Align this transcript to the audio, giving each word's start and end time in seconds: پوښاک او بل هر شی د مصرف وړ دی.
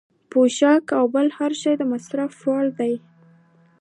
پوښاک 0.31 0.85
او 0.99 1.05
بل 1.13 1.27
هر 1.37 1.51
شی 1.61 1.73
د 1.77 1.81
مصرف 1.91 2.31
وړ 2.45 2.65
دی. 2.79 2.93